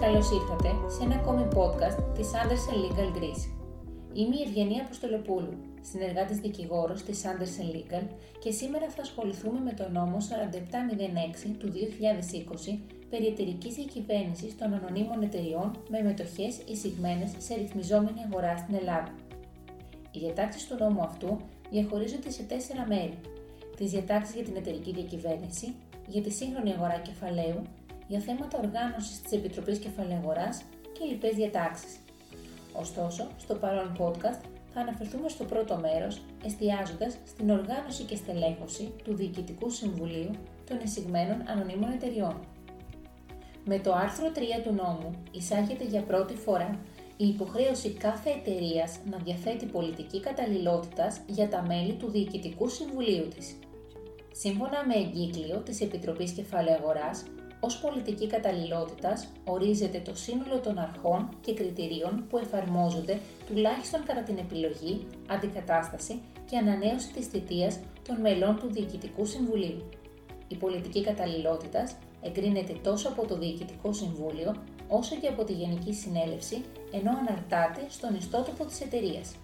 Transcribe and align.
Καλώς 0.00 0.30
ήρθατε 0.30 0.70
σε 0.94 1.02
ένα 1.04 1.14
ακόμη 1.14 1.48
podcast 1.56 2.14
της 2.16 2.30
Anderson 2.40 2.76
Legal 2.84 3.10
Greece. 3.16 3.44
Είμαι 4.12 4.36
η 4.36 4.42
Ευγενία 4.46 4.82
Αποστολοπούλου, 4.82 5.54
συνεργάτης 5.80 6.38
δικηγόρος 6.38 7.02
της 7.02 7.22
Anderson 7.24 7.68
Legal 7.76 8.04
και 8.38 8.50
σήμερα 8.50 8.88
θα 8.88 9.02
ασχοληθούμε 9.02 9.60
με 9.60 9.72
το 9.72 9.88
νόμο 9.88 10.16
4706 10.20 11.54
του 11.58 11.72
2020 11.72 12.78
περί 13.10 13.26
εταιρικής 13.26 13.74
διακυβέρνησης 13.74 14.58
των 14.58 14.74
ανωνύμων 14.74 15.22
εταιριών 15.22 15.70
με 15.88 16.02
μετοχές 16.02 16.60
εισηγμένες 16.70 17.30
σε 17.38 17.54
ρυθμιζόμενη 17.54 18.20
αγορά 18.30 18.56
στην 18.56 18.74
Ελλάδα. 18.74 19.14
Οι 20.10 20.18
διατάξεις 20.18 20.66
του 20.66 20.76
νόμου 20.78 21.02
αυτού 21.02 21.36
διαχωρίζονται 21.70 22.30
σε 22.30 22.42
τέσσερα 22.42 22.86
μέρη. 22.86 23.18
Τις 23.76 23.90
διατάξεις 23.90 24.34
για 24.34 24.44
την 24.44 24.56
εταιρική 24.56 24.92
διακυβέρνηση, 24.92 25.74
για 26.06 26.22
τη 26.22 26.30
σύγχρονη 26.30 26.72
αγορά 26.72 26.98
κεφαλαίου 26.98 27.62
για 28.10 28.20
θέματα 28.20 28.58
οργάνωσης 28.58 29.20
της 29.22 29.32
Επιτροπής 29.32 29.78
Κεφαλαίου 29.78 30.16
Αγοράς 30.16 30.62
και 30.92 31.04
λοιπές 31.10 31.34
διατάξεις. 31.34 31.92
Ωστόσο, 32.72 33.26
στο 33.38 33.54
παρόν 33.54 33.96
podcast 33.98 34.40
θα 34.72 34.80
αναφερθούμε 34.80 35.28
στο 35.28 35.44
πρώτο 35.44 35.76
μέρος, 35.76 36.22
εστιάζοντας 36.44 37.16
στην 37.26 37.50
οργάνωση 37.50 38.02
και 38.02 38.16
στελέχωση 38.16 38.92
του 39.04 39.14
Διοικητικού 39.14 39.70
Συμβουλίου 39.70 40.30
των 40.68 40.78
εισηγμένων 40.84 41.48
ανωνύμων 41.48 41.90
εταιριών. 41.90 42.36
Με 43.64 43.78
το 43.78 43.92
άρθρο 43.92 44.32
3 44.34 44.40
του 44.64 44.74
νόμου 44.74 45.10
εισάγεται 45.30 45.84
για 45.84 46.02
πρώτη 46.02 46.34
φορά 46.34 46.78
η 47.16 47.26
υποχρέωση 47.26 47.90
κάθε 47.90 48.30
εταιρείας 48.30 48.98
να 49.10 49.16
διαθέτει 49.16 49.66
πολιτική 49.66 50.20
καταλληλότητας 50.20 51.20
για 51.26 51.48
τα 51.48 51.62
μέλη 51.62 51.92
του 51.92 52.10
Διοικητικού 52.10 52.68
Συμβουλίου 52.68 53.28
της. 53.28 53.58
Σύμφωνα 54.32 54.86
με 54.86 54.94
εγκύκλιο 54.94 55.56
της 55.56 55.80
Επιτροπής 55.80 56.32
Κεφαλαίου 56.32 56.74
Αγοράς, 56.74 57.24
ως 57.60 57.78
πολιτική 57.78 58.26
καταλληλότητας 58.26 59.28
ορίζεται 59.44 59.98
το 60.04 60.14
σύνολο 60.14 60.58
των 60.58 60.78
αρχών 60.78 61.28
και 61.40 61.54
κριτηρίων 61.54 62.24
που 62.28 62.38
εφαρμόζονται 62.38 63.18
τουλάχιστον 63.46 64.04
κατά 64.04 64.22
την 64.22 64.38
επιλογή, 64.38 65.06
αντικατάσταση 65.26 66.20
και 66.50 66.56
ανανέωση 66.56 67.12
της 67.12 67.26
θητείας 67.26 67.78
των 68.08 68.20
μελών 68.20 68.58
του 68.58 68.72
Διοικητικού 68.72 69.26
Συμβουλίου. 69.26 69.88
Η 70.48 70.54
πολιτική 70.54 71.02
καταλληλότητας 71.02 71.96
εγκρίνεται 72.22 72.72
τόσο 72.82 73.08
από 73.08 73.26
το 73.26 73.38
Διοικητικό 73.38 73.92
Συμβούλιο 73.92 74.56
όσο 74.88 75.16
και 75.16 75.28
από 75.28 75.44
τη 75.44 75.52
Γενική 75.52 75.92
Συνέλευση, 75.92 76.64
ενώ 76.92 77.10
αναρτάται 77.10 77.86
στον 77.88 78.14
ιστότοπο 78.14 78.64
της 78.64 78.80
εταιρείας. 78.80 79.34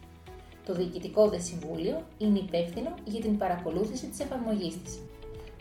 Το 0.67 0.75
Διοικητικό 0.75 1.29
Δε 1.29 1.39
Συμβούλιο 1.39 2.03
είναι 2.19 2.39
υπεύθυνο 2.39 2.95
για 3.05 3.21
την 3.21 3.37
παρακολούθηση 3.39 4.07
της 4.07 4.21
εφαρμογής 4.21 4.83
της. 4.83 5.01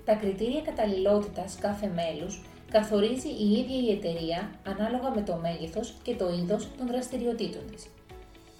Τα 0.05 0.13
κριτήρια 0.13 0.61
καταλληλότητας 0.61 1.57
κάθε 1.59 1.91
μέλους 1.95 2.43
καθορίζει 2.71 3.27
η 3.27 3.51
ίδια 3.51 3.79
η 3.79 3.91
εταιρεία 3.91 4.51
ανάλογα 4.65 5.09
με 5.15 5.21
το 5.21 5.35
μέγεθος 5.35 5.95
και 6.03 6.15
το 6.15 6.29
είδος 6.29 6.67
των 6.77 6.87
δραστηριοτήτων 6.87 7.71
της. 7.71 7.87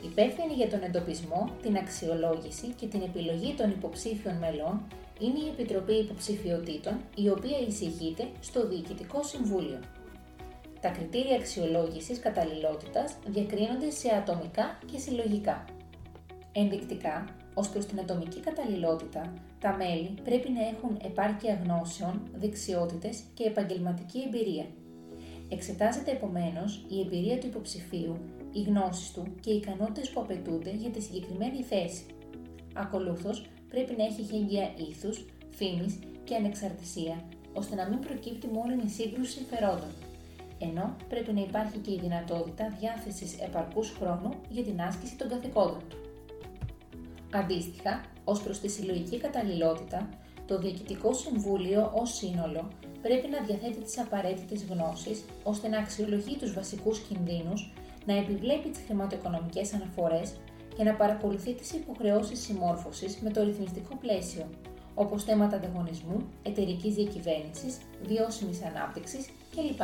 Υπεύθυνη 0.03 0.53
για 0.53 0.69
τον 0.69 0.83
εντοπισμό, 0.83 1.49
την 1.61 1.77
αξιολόγηση 1.77 2.67
και 2.79 2.87
την 2.87 3.01
επιλογή 3.01 3.53
των 3.53 3.69
υποψήφιων 3.69 4.35
μελών 4.35 4.87
είναι 5.19 5.39
η 5.45 5.47
Επιτροπή 5.47 5.93
Υποψηφιωτήτων, 5.93 6.93
η 7.15 7.29
οποία 7.29 7.57
εισηγείται 7.67 8.27
στο 8.41 8.67
Διοικητικό 8.67 9.23
Συμβούλιο. 9.23 9.79
Τα 10.81 10.89
κριτήρια 10.89 11.35
αξιολόγησης 11.35 12.19
καταλληλότητας 12.19 13.15
διακρίνονται 13.25 13.89
σε 13.89 14.15
ατομικά 14.15 14.79
και 14.91 14.97
συλλογικά. 14.97 15.65
Ενδεικτικά, 16.51 17.25
ως 17.57 17.69
προς 17.69 17.85
την 17.85 17.99
ατομική 17.99 18.39
καταλληλότητα, 18.39 19.33
τα 19.59 19.75
μέλη 19.75 20.13
πρέπει 20.23 20.49
να 20.49 20.67
έχουν 20.67 20.99
επάρκεια 21.03 21.61
γνώσεων, 21.63 22.21
δεξιότητες 22.35 23.23
και 23.33 23.43
επαγγελματική 23.43 24.19
εμπειρία. 24.27 24.65
Εξετάζεται 25.49 26.11
επομένως 26.11 26.85
η 26.89 26.99
εμπειρία 26.99 27.37
του 27.37 27.47
υποψηφίου, 27.47 28.15
οι 28.51 28.61
γνώσεις 28.61 29.11
του 29.11 29.23
και 29.41 29.51
οι 29.51 29.55
ικανότητες 29.55 30.09
που 30.09 30.21
απαιτούνται 30.21 30.71
για 30.71 30.89
τη 30.89 31.01
συγκεκριμένη 31.01 31.63
θέση. 31.63 32.05
Ακολούθως, 32.73 33.45
πρέπει 33.69 33.95
να 33.97 34.03
έχει 34.03 34.21
γέγγια 34.21 34.71
ήθους, 34.89 35.25
φήμης 35.49 35.99
και 36.23 36.35
ανεξαρτησία, 36.35 37.23
ώστε 37.53 37.75
να 37.75 37.89
μην 37.89 37.99
προκύπτει 37.99 38.47
μόνο 38.47 38.73
η 38.85 38.89
σύγκρουση 38.89 39.31
συμφερόντων. 39.31 39.93
Ενώ 40.59 40.95
πρέπει 41.09 41.33
να 41.33 41.41
υπάρχει 41.41 41.77
και 41.77 41.91
η 41.91 41.99
δυνατότητα 42.01 42.75
διάθεσης 42.79 43.39
επαρκούς 43.39 43.89
χρόνου 43.99 44.29
για 44.49 44.63
την 44.63 44.81
άσκηση 44.81 45.15
των 45.15 45.29
καθηκόντων 45.29 45.81
του. 45.89 46.04
Αντίστοιχα, 47.35 48.01
ως 48.23 48.41
προς 48.41 48.59
τη 48.59 48.67
συλλογική 48.67 49.17
καταλληλότητα, 49.17 50.09
το 50.47 50.59
Διοικητικό 50.59 51.13
Συμβούλιο 51.13 51.91
ως 51.95 52.15
σύνολο 52.15 52.67
πρέπει 53.01 53.27
να 53.27 53.41
διαθέτει 53.41 53.81
τις 53.83 53.99
απαραίτητες 53.99 54.63
γνώσεις 54.63 55.25
ώστε 55.43 55.67
να 55.67 55.77
αξιολογεί 55.77 56.37
τους 56.37 56.53
βασικούς 56.53 56.99
κινδύνους, 56.99 57.73
να 58.05 58.17
επιβλέπει 58.17 58.69
τις 58.69 58.81
χρηματοοικονομικές 58.85 59.73
αναφορές 59.73 60.35
και 60.75 60.83
να 60.83 60.93
παρακολουθεί 60.93 61.53
τις 61.53 61.71
υποχρεώσεις 61.71 62.39
συμμόρφωσης 62.39 63.17
με 63.17 63.29
το 63.29 63.43
ρυθμιστικό 63.43 63.95
πλαίσιο, 63.95 64.49
όπως 64.93 65.23
θέματα 65.23 65.55
ανταγωνισμού, 65.55 66.17
εταιρικής 66.43 66.93
διακυβέρνησης, 66.93 67.77
βιώσιμης 68.03 68.63
ανάπτυξης 68.63 69.29
κλπ. 69.55 69.81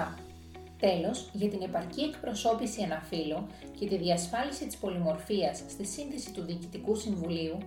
Τέλος, 0.85 1.29
για 1.33 1.49
την 1.49 1.61
επαρκή 1.61 2.01
εκπροσώπηση 2.01 2.83
αναφύλων 2.83 3.47
και 3.79 3.87
τη 3.87 3.97
διασφάλιση 3.97 4.65
της 4.65 4.77
πολυμορφίας 4.77 5.57
στη 5.69 5.85
σύνθεση 5.85 6.31
του 6.33 6.41
Διοικητικού 6.41 6.95
Συμβουλίου, 6.95 7.57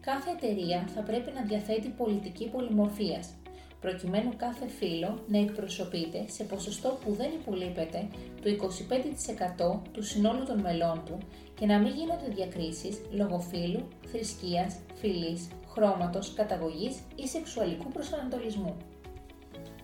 κάθε 0.00 0.30
εταιρεία 0.30 0.88
θα 0.94 1.00
πρέπει 1.00 1.30
να 1.34 1.42
διαθέτει 1.42 1.88
πολιτική 1.88 2.48
πολυμορφίας, 2.48 3.28
προκειμένου 3.80 4.32
κάθε 4.36 4.66
φύλλο 4.68 5.18
να 5.28 5.38
εκπροσωπείται 5.38 6.24
σε 6.28 6.44
ποσοστό 6.44 6.98
που 7.04 7.12
δεν 7.12 7.30
υπολείπεται 7.40 8.08
το 8.42 8.50
25% 8.50 9.80
του 9.92 10.02
συνόλου 10.02 10.44
των 10.44 10.60
μελών 10.60 11.02
του 11.06 11.18
και 11.58 11.66
να 11.66 11.78
μην 11.78 11.92
γίνονται 11.92 12.28
διακρίσεις 12.34 13.00
λόγω 13.10 13.40
φύλου, 13.40 13.88
θρησκείας, 14.06 14.76
φυλής, 14.94 15.48
χρώματος, 15.72 16.34
καταγωγής 16.34 16.96
ή 17.16 17.26
σεξουαλικού 17.26 17.88
προσανατολισμού. 17.88 18.76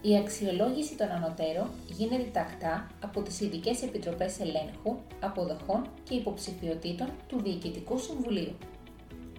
Η 0.02 0.16
αξιολόγηση 0.16 0.96
των 0.96 1.10
ανωτέρων 1.10 1.68
γίνεται 1.88 2.28
τακτά 2.32 2.90
από 3.02 3.22
τις 3.22 3.40
ειδικές 3.40 3.82
Επιτροπές 3.82 4.40
Ελέγχου, 4.40 4.96
Αποδοχών 5.20 5.86
και 6.04 6.14
Υποψηφιωτήτων 6.14 7.08
του 7.28 7.40
Διοικητικού 7.42 7.98
Συμβουλίου. 7.98 8.56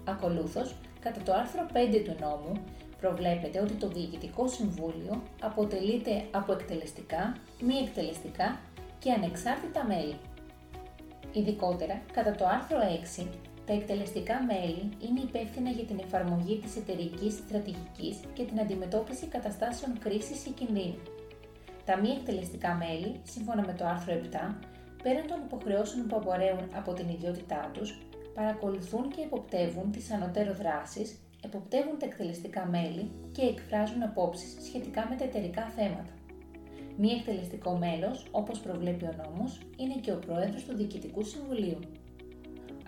Ακολούθως, 0.04 0.74
κατά 1.00 1.20
το 1.20 1.32
άρθρο 1.32 1.66
5 1.72 2.02
του 2.04 2.16
νόμου, 2.20 2.52
προβλέπεται 3.00 3.60
ότι 3.60 3.72
το 3.72 3.88
Διοικητικό 3.88 4.48
Συμβούλιο 4.48 5.22
αποτελείται 5.40 6.24
από 6.30 6.52
εκτελεστικά, 6.52 7.36
μη 7.60 7.74
εκτελεστικά 7.74 8.60
και 8.98 9.12
ανεξάρτητα 9.12 9.84
μέλη. 9.84 10.16
Ειδικότερα, 11.32 12.02
κατά 12.12 12.34
το 12.34 12.46
άρθρο 12.46 12.78
6 13.18 13.26
τα 13.70 13.76
εκτελεστικά 13.76 14.36
μέλη 14.50 14.84
είναι 15.06 15.20
υπεύθυνα 15.20 15.70
για 15.70 15.84
την 15.84 15.98
εφαρμογή 16.04 16.56
της 16.58 16.76
εταιρικής 16.76 17.32
στρατηγικής 17.34 18.16
και 18.32 18.44
την 18.44 18.60
αντιμετώπιση 18.60 19.26
καταστάσεων 19.26 19.98
κρίσης 19.98 20.46
ή 20.46 20.50
κινδύνου. 20.50 21.02
Τα 21.84 22.00
μη 22.00 22.08
εκτελεστικά 22.08 22.74
μέλη, 22.74 23.20
σύμφωνα 23.22 23.62
με 23.66 23.72
το 23.78 23.84
άρθρο 23.84 24.12
7, 24.14 24.54
πέραν 25.02 25.26
των 25.26 25.38
υποχρεώσεων 25.46 26.06
που 26.06 26.16
απορρέουν 26.16 26.68
από 26.74 26.92
την 26.92 27.08
ιδιότητά 27.08 27.70
τους, 27.74 27.98
παρακολουθούν 28.34 29.08
και 29.14 29.22
εποπτεύουν 29.22 29.90
τις 29.90 30.10
ανωτέρω 30.10 30.54
δράσεις, 30.54 31.18
εποπτεύουν 31.44 31.98
τα 31.98 32.06
εκτελεστικά 32.06 32.66
μέλη 32.66 33.10
και 33.32 33.42
εκφράζουν 33.42 34.02
απόψεις 34.02 34.56
σχετικά 34.66 35.06
με 35.10 35.16
τα 35.16 35.24
εταιρικά 35.24 35.64
θέματα. 35.76 36.12
Μη 36.96 37.10
εκτελεστικό 37.10 37.72
μέλος, 37.76 38.26
όπως 38.30 38.60
προβλέπει 38.60 39.04
ο 39.04 39.14
νόμος, 39.22 39.60
είναι 39.76 39.94
και 40.00 40.12
ο 40.12 40.18
πρόεδρος 40.26 40.64
του 40.64 40.76
Διοικητικού 40.76 41.22
Συμβουλίου. 41.22 41.78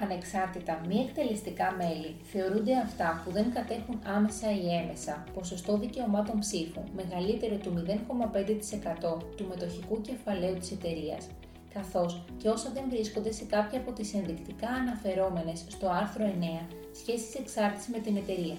Ανεξάρτητα 0.02 0.80
μη 0.88 0.97
εκτελεστικά 1.06 1.74
μέλη 1.78 2.16
θεωρούνται 2.22 2.77
αυτά 2.77 3.22
που 3.24 3.30
δεν 3.30 3.53
κατέχουν 3.53 3.98
άμεσα 4.16 4.50
ή 4.50 4.74
έμεσα 4.82 5.24
ποσοστό 5.34 5.78
δικαιωμάτων 5.78 6.38
ψήφου 6.38 6.82
μεγαλύτερο 6.94 7.56
του 7.56 7.84
0,5% 7.86 9.18
του 9.36 9.47
μετοχικού 9.48 10.00
κεφαλαίου 10.00 10.56
της 10.59 10.71
εταιρείας, 10.71 11.28
καθώς 11.74 12.24
και 12.36 12.48
όσα 12.48 12.71
δεν 12.74 12.84
βρίσκονται 12.91 13.32
σε 13.32 13.44
κάποια 13.44 13.78
από 13.78 13.92
τις 13.92 14.15
ενδεικτικά 14.15 14.68
αναφερόμενες 14.68 15.65
στο 15.68 15.88
άρθρο 15.88 16.24
9 16.24 16.66
σχέσεις 16.92 17.34
εξάρτησης 17.34 17.88
με 17.88 17.98
την 17.98 18.16
εταιρεία, 18.16 18.56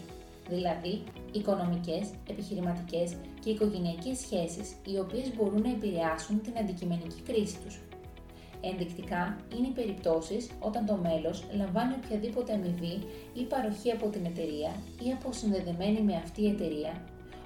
δηλαδή 0.49 1.03
οικονομικές, 1.31 2.05
επιχειρηματικές 2.29 3.15
και 3.39 3.49
οικογενειακές 3.49 4.17
σχέσεις 4.17 4.75
οι 4.85 4.97
οποίες 4.97 5.35
μπορούν 5.35 5.61
να 5.61 5.69
επηρεάσουν 5.69 6.41
την 6.41 6.57
αντικειμενική 6.57 7.21
κρίση 7.21 7.57
τους. 7.63 7.79
Ενδεικτικά 8.71 9.37
είναι 9.57 9.67
οι 9.67 9.71
περιπτώσεις 9.79 10.49
όταν 10.59 10.85
το 10.85 10.95
μέλος 10.95 11.43
λαμβάνει 11.57 11.93
οποιαδήποτε 12.03 12.53
αμοιβή 12.53 12.95
ή 13.33 13.43
παροχή 13.43 13.91
από 13.91 14.07
την 14.07 14.25
εταιρεία 14.25 14.71
ή 15.05 15.11
αποσυνδεδεμένη 15.11 16.01
με 16.01 16.15
αυτή 16.15 16.41
η 16.41 16.49
εταιρεία, 16.49 17.01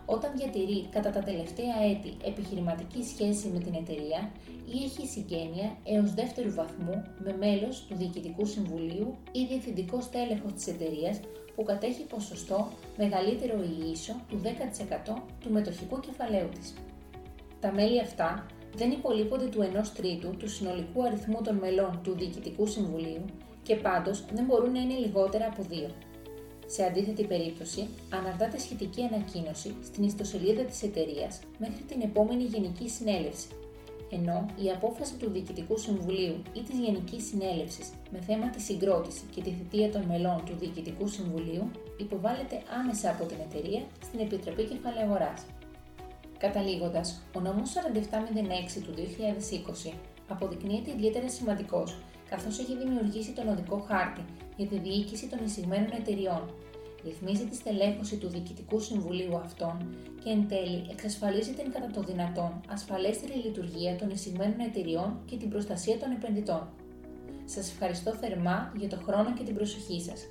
όταν 0.05 0.31
διατηρεί 0.35 0.87
κατά 0.91 1.09
τα 1.09 1.19
τελευταία 1.19 1.75
έτη 1.91 2.11
επιχειρηματική 2.25 3.03
σχέση 3.03 3.47
με 3.47 3.59
την 3.59 3.73
εταιρεία 3.73 4.31
ή 4.73 4.83
έχει 4.83 5.07
συγγένεια 5.07 5.77
έως 5.83 6.13
δεύτερου 6.13 6.53
βαθμού 6.53 7.03
με 7.23 7.35
μέλος 7.39 7.85
του 7.87 7.95
Διοικητικού 7.95 8.45
Συμβουλίου 8.45 9.15
ή 9.31 9.45
διευθυντικό 9.49 10.01
στέλεχος 10.01 10.53
της 10.53 10.67
εταιρείας 10.67 11.19
που 11.55 11.63
κατέχει 11.63 12.03
ποσοστό 12.03 12.67
μεγαλύτερο 12.97 13.63
ή 13.63 13.89
ίσο 13.91 14.15
του 14.29 14.41
10% 14.43 15.13
του 15.39 15.51
μετοχικού 15.51 15.99
κεφαλαίου 15.99 16.49
της. 16.49 16.73
Τα 17.59 17.71
μέλη 17.71 17.99
αυτά 17.99 18.45
δεν 18.75 18.91
υπολείπονται 18.91 19.45
του 19.45 19.69
1 19.73 19.87
τρίτου 19.95 20.29
του 20.37 20.49
συνολικού 20.49 21.03
αριθμού 21.03 21.41
των 21.43 21.55
μελών 21.55 21.99
του 22.03 22.15
Διοικητικού 22.17 22.67
Συμβουλίου 22.67 23.25
και 23.63 23.75
πάντως 23.75 24.25
δεν 24.33 24.45
μπορούν 24.45 24.71
να 24.71 24.79
είναι 24.79 24.93
λιγότερα 24.93 25.45
από 25.45 25.63
δύο. 25.69 25.89
Σε 26.65 26.83
αντίθετη 26.83 27.23
περίπτωση, 27.23 27.87
αναρτάται 28.09 28.57
σχετική 28.57 29.01
ανακοίνωση 29.01 29.75
στην 29.83 30.03
ιστοσελίδα 30.03 30.63
της 30.63 30.83
εταιρείας 30.83 31.39
μέχρι 31.59 31.83
την 31.87 32.01
επόμενη 32.01 32.43
Γενική 32.43 32.89
Συνέλευση, 32.89 33.47
ενώ 34.11 34.45
η 34.63 34.71
απόφαση 34.71 35.15
του 35.15 35.29
Διοικητικού 35.29 35.77
Συμβουλίου 35.77 36.35
ή 36.53 36.61
της 36.61 36.79
Γενικής 36.79 37.27
Συνέλευσης 37.27 37.89
με 38.11 38.19
θέμα 38.19 38.49
τη 38.49 38.61
συγκρότηση 38.61 39.23
και 39.35 39.41
τη 39.41 39.49
θητεία 39.49 39.91
των 39.91 40.01
μελών 40.01 40.41
του 40.45 40.55
Διοικητικού 40.59 41.07
Συμβουλίου 41.07 41.71
υποβάλλεται 41.97 42.61
άμεσα 42.79 43.09
από 43.09 43.25
την 43.25 43.37
εταιρεία 43.49 43.81
στην 44.03 44.19
Επιτροπή 44.19 44.63
Κεφαλαίου 44.63 45.03
Αγοράς. 45.03 45.45
Καταλήγοντας, 46.37 47.21
ο 47.35 47.39
νόμος 47.39 47.69
4706 47.75 48.81
του 48.83 48.93
2020 48.93 49.93
αποδεικνύεται 50.27 50.91
ιδιαίτερα 50.91 51.29
σημαντικός, 51.29 51.97
καθώς 52.29 52.59
έχει 52.59 52.77
δημιουργήσει 52.77 53.31
τον 53.31 53.47
οδικό 53.47 53.85
χάρτη 53.87 54.21
για 54.55 54.67
τη 54.67 54.77
διοίκηση 54.79 55.27
των 55.27 55.45
εισηγμένων 55.45 55.91
εταιριών, 55.91 56.53
ρυθμίζει 57.03 57.45
τη 57.45 57.55
στελέχωση 57.55 58.17
του 58.17 58.27
Διοικητικού 58.27 58.79
Συμβουλίου 58.79 59.37
αυτών 59.37 59.95
και 60.23 60.29
εν 60.29 60.47
τέλει 60.47 60.87
εξασφαλίζει 60.91 61.53
την 61.53 61.71
κατά 61.71 61.87
το 61.87 62.01
δυνατόν 62.01 62.61
ασφαλέστερη 62.69 63.33
λειτουργία 63.33 63.95
των 63.95 64.09
εισηγμένων 64.09 64.59
εταιριών 64.59 65.19
και 65.25 65.37
την 65.37 65.49
προστασία 65.49 65.97
των 65.97 66.11
επενδυτών. 66.11 66.69
Σας 67.45 67.71
ευχαριστώ 67.71 68.13
θερμά 68.13 68.73
για 68.77 68.89
το 68.89 68.97
χρόνο 69.05 69.33
και 69.33 69.43
την 69.43 69.55
προσοχή 69.55 70.01
σας. 70.01 70.21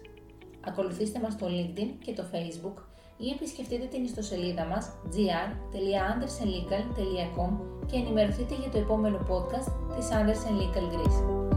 Ακολουθήστε 0.66 1.18
μας 1.20 1.32
στο 1.32 1.46
LinkedIn 1.46 1.88
και 2.04 2.12
το 2.12 2.24
Facebook 2.32 2.82
ή 3.16 3.30
επισκεφτείτε 3.30 3.86
την 3.86 4.04
ιστοσελίδα 4.04 4.64
μας 4.64 4.92
gr.andersenlegal.com 5.12 7.50
και 7.86 7.96
ενημερωθείτε 7.96 8.54
για 8.54 8.70
το 8.70 8.78
επόμενο 8.78 9.18
podcast 9.28 9.72
της 9.96 10.08
Andersen 10.10 10.60
Legal 10.60 10.94
Greece. 10.94 11.55